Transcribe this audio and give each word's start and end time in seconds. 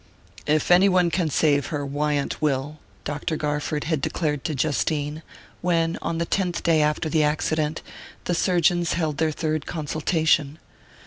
"If 0.47 0.71
any 0.71 0.89
one 0.89 1.11
can 1.11 1.29
save 1.29 1.67
her, 1.67 1.85
Wyant 1.85 2.41
will," 2.41 2.79
Dr. 3.03 3.35
Garford 3.37 3.83
had 3.83 4.01
declared 4.01 4.43
to 4.45 4.55
Justine, 4.55 5.21
when, 5.61 5.99
on 6.01 6.17
the 6.17 6.25
tenth 6.25 6.63
day 6.63 6.81
after 6.81 7.07
the 7.07 7.21
accident, 7.21 7.83
the 8.23 8.33
surgeons 8.33 8.93
held 8.93 9.19
their 9.19 9.29
third 9.29 9.67
consultation. 9.67 10.57